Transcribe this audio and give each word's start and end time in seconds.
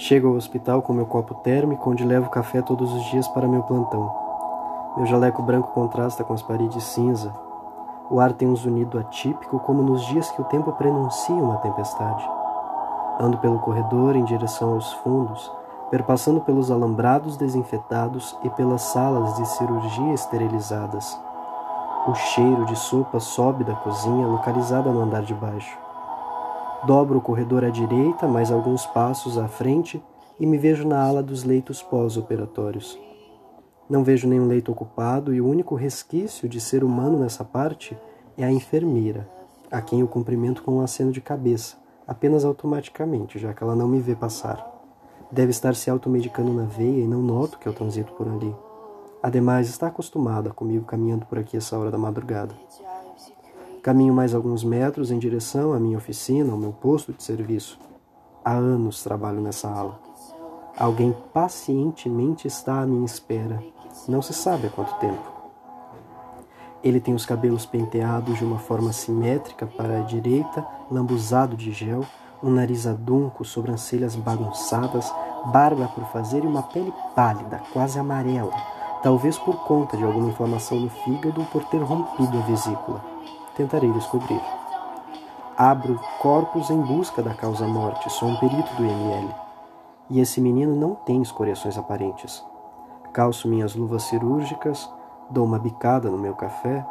Chego 0.00 0.28
ao 0.28 0.34
hospital 0.34 0.80
com 0.80 0.94
meu 0.94 1.04
copo 1.04 1.34
térmico, 1.34 1.90
onde 1.90 2.06
levo 2.06 2.30
café 2.30 2.62
todos 2.62 2.90
os 2.90 3.04
dias 3.10 3.28
para 3.28 3.46
meu 3.46 3.62
plantão. 3.64 4.10
Meu 4.96 5.04
jaleco 5.04 5.42
branco 5.42 5.72
contrasta 5.74 6.24
com 6.24 6.32
as 6.32 6.40
paredes 6.40 6.82
cinza. 6.84 7.30
O 8.08 8.18
ar 8.18 8.32
tem 8.32 8.48
um 8.48 8.56
zunido 8.56 8.98
atípico, 8.98 9.58
como 9.60 9.82
nos 9.82 10.02
dias 10.06 10.30
que 10.30 10.40
o 10.40 10.46
tempo 10.46 10.72
prenuncia 10.72 11.34
uma 11.34 11.58
tempestade. 11.58 12.26
Ando 13.20 13.36
pelo 13.36 13.58
corredor 13.58 14.16
em 14.16 14.24
direção 14.24 14.72
aos 14.72 14.90
fundos, 14.90 15.52
perpassando 15.90 16.40
pelos 16.40 16.70
alambrados 16.70 17.36
desinfetados 17.36 18.34
e 18.42 18.48
pelas 18.48 18.80
salas 18.80 19.36
de 19.36 19.46
cirurgia 19.48 20.14
esterilizadas. 20.14 21.14
O 22.06 22.14
cheiro 22.14 22.64
de 22.64 22.74
sopa 22.74 23.20
sobe 23.20 23.64
da 23.64 23.74
cozinha, 23.74 24.26
localizada 24.26 24.90
no 24.90 25.02
andar 25.02 25.24
de 25.24 25.34
baixo. 25.34 25.89
Dobro 26.86 27.18
o 27.18 27.20
corredor 27.20 27.62
à 27.62 27.68
direita, 27.68 28.26
mais 28.26 28.50
alguns 28.50 28.86
passos 28.86 29.36
à 29.36 29.46
frente, 29.46 30.02
e 30.38 30.46
me 30.46 30.56
vejo 30.56 30.88
na 30.88 31.02
ala 31.02 31.22
dos 31.22 31.44
leitos 31.44 31.82
pós-operatórios. 31.82 32.98
Não 33.88 34.02
vejo 34.02 34.26
nenhum 34.26 34.46
leito 34.46 34.72
ocupado 34.72 35.34
e 35.34 35.40
o 35.42 35.46
único 35.46 35.74
resquício 35.74 36.48
de 36.48 36.58
ser 36.58 36.82
humano 36.82 37.18
nessa 37.18 37.44
parte 37.44 37.98
é 38.38 38.44
a 38.44 38.50
enfermeira, 38.50 39.28
a 39.70 39.82
quem 39.82 40.00
eu 40.00 40.08
cumprimento 40.08 40.62
com 40.62 40.78
um 40.78 40.80
aceno 40.80 41.12
de 41.12 41.20
cabeça, 41.20 41.76
apenas 42.08 42.46
automaticamente, 42.46 43.38
já 43.38 43.52
que 43.52 43.62
ela 43.62 43.76
não 43.76 43.86
me 43.86 44.00
vê 44.00 44.14
passar. 44.14 44.66
Deve 45.30 45.50
estar 45.50 45.74
se 45.74 45.90
automedicando 45.90 46.52
na 46.52 46.64
veia 46.64 47.04
e 47.04 47.06
não 47.06 47.20
noto 47.20 47.58
que 47.58 47.68
eu 47.68 47.74
transito 47.74 48.12
por 48.14 48.26
ali. 48.26 48.54
Ademais, 49.22 49.68
está 49.68 49.88
acostumada 49.88 50.50
comigo 50.50 50.86
caminhando 50.86 51.26
por 51.26 51.38
aqui 51.38 51.58
essa 51.58 51.78
hora 51.78 51.90
da 51.90 51.98
madrugada. 51.98 52.54
Caminho 53.82 54.12
mais 54.12 54.34
alguns 54.34 54.62
metros 54.62 55.10
em 55.10 55.18
direção 55.18 55.72
à 55.72 55.80
minha 55.80 55.96
oficina, 55.96 56.52
ao 56.52 56.58
meu 56.58 56.70
posto 56.70 57.14
de 57.14 57.22
serviço. 57.22 57.78
Há 58.44 58.52
anos 58.52 59.02
trabalho 59.02 59.40
nessa 59.40 59.70
ala. 59.70 59.98
Alguém 60.76 61.16
pacientemente 61.32 62.46
está 62.46 62.82
à 62.82 62.86
minha 62.86 63.06
espera. 63.06 63.62
Não 64.06 64.20
se 64.20 64.34
sabe 64.34 64.66
há 64.66 64.70
quanto 64.70 64.92
tempo. 64.98 65.32
Ele 66.84 67.00
tem 67.00 67.14
os 67.14 67.24
cabelos 67.24 67.64
penteados 67.64 68.36
de 68.36 68.44
uma 68.44 68.58
forma 68.58 68.92
simétrica 68.92 69.66
para 69.66 70.00
a 70.00 70.02
direita, 70.02 70.66
lambuzado 70.90 71.56
de 71.56 71.72
gel, 71.72 72.04
um 72.42 72.50
nariz 72.50 72.86
adunco, 72.86 73.46
sobrancelhas 73.46 74.14
bagunçadas, 74.14 75.10
barba 75.46 75.88
por 75.88 76.04
fazer 76.12 76.44
e 76.44 76.46
uma 76.46 76.64
pele 76.64 76.92
pálida, 77.16 77.62
quase 77.72 77.98
amarela, 77.98 78.52
talvez 79.02 79.38
por 79.38 79.64
conta 79.64 79.96
de 79.96 80.04
alguma 80.04 80.28
inflamação 80.28 80.78
no 80.78 80.90
fígado 80.90 81.40
ou 81.40 81.46
por 81.46 81.64
ter 81.64 81.82
rompido 81.82 82.36
a 82.36 82.42
vesícula. 82.42 83.09
Tentarei 83.60 83.92
descobrir. 83.92 84.40
Abro 85.54 86.00
corpos 86.18 86.70
em 86.70 86.80
busca 86.80 87.22
da 87.22 87.34
causa-morte, 87.34 88.08
sou 88.08 88.30
um 88.30 88.36
perito 88.36 88.74
do 88.74 88.86
IML. 88.86 89.34
E 90.08 90.18
esse 90.18 90.40
menino 90.40 90.74
não 90.74 90.94
tem 90.94 91.20
escoriações 91.20 91.76
aparentes. 91.76 92.42
Calço 93.12 93.46
minhas 93.46 93.74
luvas 93.74 94.04
cirúrgicas, 94.04 94.90
dou 95.28 95.44
uma 95.44 95.58
bicada 95.58 96.10
no 96.10 96.16
meu 96.16 96.34
café. 96.34 96.86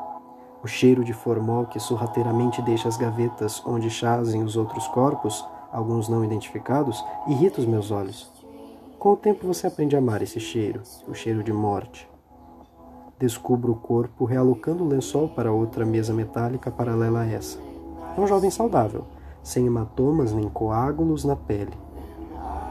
O 0.64 0.68
cheiro 0.68 1.04
de 1.04 1.12
formol 1.12 1.66
que 1.66 1.80
sorrateiramente 1.80 2.62
deixa 2.62 2.88
as 2.88 2.98
gavetas 2.98 3.66
onde 3.66 3.90
chazem 3.90 4.44
os 4.44 4.56
outros 4.56 4.88
corpos, 4.90 5.44
alguns 5.72 6.08
não 6.08 6.24
identificados, 6.24 7.04
irrita 7.26 7.62
os 7.62 7.66
meus 7.66 7.90
olhos. 7.90 8.32
Com 9.00 9.14
o 9.14 9.18
tempo 9.18 9.48
você 9.48 9.66
aprende 9.66 9.96
a 9.96 10.00
amar 10.00 10.22
esse 10.22 10.40
cheiro, 10.40 10.84
o 11.08 11.16
cheiro 11.16 11.44
de 11.44 11.52
morte. 11.52 12.08
Descubro 13.20 13.74
o 13.74 13.76
corpo 13.76 14.24
realocando 14.24 14.82
o 14.82 14.88
lençol 14.88 15.28
para 15.28 15.52
outra 15.52 15.86
mesa 15.86 16.14
metálica 16.14 16.72
paralela 16.72 17.20
a 17.20 17.26
essa. 17.26 17.60
É 18.18 18.22
um 18.22 18.26
jovem 18.26 18.50
saudável, 18.50 19.04
sem 19.44 19.66
hematomas 19.66 20.32
nem 20.32 20.48
coágulos 20.48 21.26
na 21.26 21.36
pele. 21.36 21.74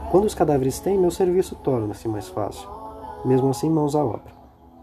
Quando 0.09 0.25
os 0.25 0.33
cadáveres 0.33 0.79
têm, 0.79 0.97
meu 0.97 1.11
serviço 1.11 1.53
torna-se 1.53 2.07
mais 2.07 2.27
fácil. 2.29 2.67
Mesmo 3.23 3.47
assim, 3.47 3.69
mãos 3.69 3.93
à 3.93 4.03
obra. 4.03 4.33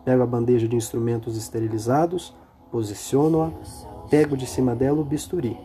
Pego 0.05 0.23
a 0.23 0.27
bandeja 0.27 0.69
de 0.69 0.77
instrumentos 0.77 1.37
esterilizados, 1.37 2.33
posiciono-a, 2.71 3.51
pego 4.09 4.37
de 4.37 4.47
cima 4.47 4.73
dela 4.73 5.01
o 5.01 5.05
bisturi. 5.05 5.59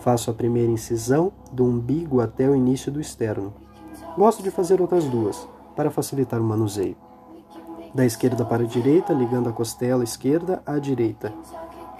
Faço 0.00 0.28
a 0.28 0.34
primeira 0.34 0.72
incisão, 0.72 1.30
do 1.52 1.64
umbigo 1.64 2.20
até 2.20 2.50
o 2.50 2.56
início 2.56 2.90
do 2.90 3.00
externo. 3.00 3.54
Gosto 4.18 4.42
de 4.42 4.50
fazer 4.50 4.80
outras 4.80 5.04
duas, 5.04 5.46
para 5.76 5.88
facilitar 5.88 6.40
o 6.40 6.44
manuseio 6.44 6.96
da 7.94 8.04
esquerda 8.04 8.44
para 8.44 8.62
a 8.62 8.66
direita, 8.66 9.12
ligando 9.12 9.48
a 9.48 9.52
costela 9.52 10.04
esquerda 10.04 10.62
à 10.64 10.78
direita, 10.78 11.32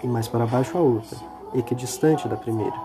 e 0.03 0.07
mais 0.07 0.27
para 0.27 0.45
baixo 0.45 0.77
a 0.77 0.81
outra, 0.81 1.17
equidistante 1.53 2.27
da 2.27 2.37
primeira. 2.37 2.75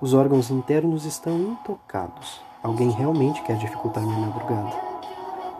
Os 0.00 0.14
órgãos 0.14 0.50
internos 0.50 1.04
estão 1.04 1.38
intocados. 1.38 2.40
Alguém 2.62 2.90
realmente 2.90 3.40
quer 3.42 3.56
dificultar 3.56 4.02
minha 4.02 4.18
madrugada. 4.18 4.72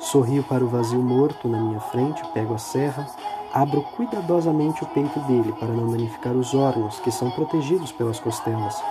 Sorrio 0.01 0.43
para 0.43 0.65
o 0.65 0.69
vazio 0.69 1.01
morto 1.01 1.47
na 1.49 1.61
minha 1.61 1.79
frente, 1.79 2.27
pego 2.35 2.55
a 2.55 2.59
serra, 2.59 3.07
abro 3.55 3.83
cuidadosamente 3.97 4.83
o 4.83 4.87
peito 4.89 5.21
dele 5.21 5.53
para 5.61 5.69
não 5.69 5.91
danificar 5.91 6.35
os 6.35 6.55
órgãos 6.55 6.99
que 7.01 7.13
são 7.13 7.31
protegidos 7.31 7.93
pelas 7.93 8.19
costelas. 8.19 8.83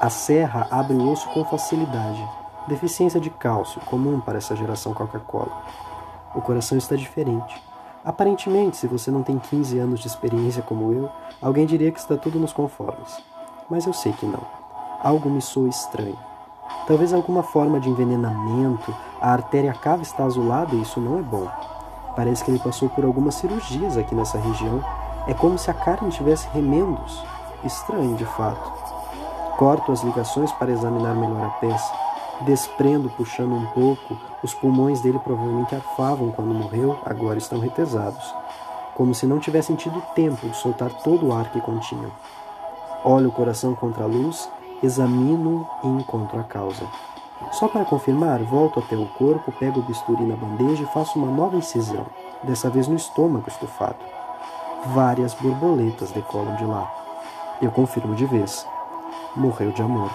A 0.00 0.10
serra 0.10 0.66
abre 0.72 0.96
o 0.96 1.12
osso 1.12 1.28
com 1.28 1.44
facilidade, 1.44 2.28
deficiência 2.66 3.20
de 3.20 3.30
cálcio, 3.30 3.80
comum 3.82 4.20
para 4.20 4.38
essa 4.38 4.56
geração 4.56 4.92
Coca-Cola. 4.92 5.62
O 6.34 6.40
coração 6.40 6.76
está 6.76 6.96
diferente. 6.96 7.62
Aparentemente, 8.04 8.76
se 8.76 8.86
você 8.86 9.10
não 9.10 9.22
tem 9.22 9.38
15 9.38 9.78
anos 9.78 10.00
de 10.00 10.08
experiência 10.08 10.62
como 10.62 10.92
eu, 10.92 11.08
alguém 11.40 11.64
diria 11.64 11.92
que 11.92 11.98
está 11.98 12.16
tudo 12.16 12.38
nos 12.38 12.52
conformes. 12.52 13.22
Mas 13.70 13.86
eu 13.86 13.92
sei 13.92 14.12
que 14.12 14.26
não. 14.26 14.42
Algo 15.02 15.30
me 15.30 15.40
soa 15.40 15.68
estranho. 15.68 16.18
Talvez 16.86 17.14
alguma 17.14 17.42
forma 17.42 17.78
de 17.78 17.88
envenenamento, 17.88 18.94
a 19.20 19.32
artéria 19.32 19.72
cava 19.72 20.02
está 20.02 20.24
azulada 20.24 20.74
e 20.74 20.82
isso 20.82 21.00
não 21.00 21.18
é 21.18 21.22
bom. 21.22 21.48
Parece 22.16 22.44
que 22.44 22.50
ele 22.50 22.58
passou 22.58 22.88
por 22.88 23.04
algumas 23.04 23.36
cirurgias 23.36 23.96
aqui 23.96 24.14
nessa 24.14 24.38
região. 24.38 24.84
É 25.26 25.32
como 25.32 25.56
se 25.56 25.70
a 25.70 25.74
carne 25.74 26.10
tivesse 26.10 26.48
remendos. 26.52 27.22
Estranho, 27.62 28.16
de 28.16 28.24
fato. 28.24 28.72
Corto 29.56 29.92
as 29.92 30.02
ligações 30.02 30.52
para 30.52 30.72
examinar 30.72 31.14
melhor 31.14 31.44
a 31.46 31.50
peça 31.60 32.03
desprendo, 32.42 33.08
puxando 33.10 33.54
um 33.54 33.66
pouco. 33.66 34.16
Os 34.42 34.52
pulmões 34.54 35.00
dele 35.00 35.18
provavelmente 35.18 35.74
arfavam 35.74 36.30
quando 36.32 36.54
morreu, 36.54 36.98
agora 37.04 37.38
estão 37.38 37.58
retesados, 37.58 38.34
como 38.94 39.14
se 39.14 39.26
não 39.26 39.38
tivessem 39.38 39.76
tido 39.76 40.02
tempo 40.14 40.48
de 40.48 40.56
soltar 40.56 40.90
todo 41.02 41.26
o 41.26 41.32
ar 41.32 41.50
que 41.50 41.60
continham. 41.60 42.10
Olho 43.04 43.28
o 43.28 43.32
coração 43.32 43.74
contra 43.74 44.04
a 44.04 44.06
luz, 44.06 44.48
examino 44.82 45.66
e 45.82 45.88
encontro 45.88 46.38
a 46.38 46.44
causa. 46.44 46.86
Só 47.52 47.68
para 47.68 47.84
confirmar, 47.84 48.42
volto 48.42 48.80
até 48.80 48.96
o 48.96 49.06
corpo, 49.06 49.52
pego 49.52 49.80
o 49.80 49.82
bisturi 49.82 50.24
na 50.24 50.36
bandeja 50.36 50.82
e 50.82 50.92
faço 50.92 51.18
uma 51.18 51.30
nova 51.30 51.56
incisão, 51.56 52.06
dessa 52.42 52.70
vez 52.70 52.88
no 52.88 52.96
estômago 52.96 53.48
estufado. 53.48 53.98
Várias 54.86 55.34
borboletas 55.34 56.10
decolam 56.10 56.56
de 56.56 56.64
lá. 56.64 56.90
Eu 57.62 57.70
confirmo 57.70 58.14
de 58.14 58.26
vez. 58.26 58.66
Morreu 59.36 59.70
de 59.72 59.82
amor. 59.82 60.10